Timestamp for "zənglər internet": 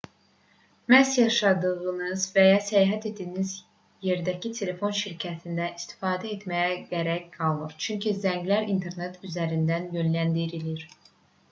8.27-9.23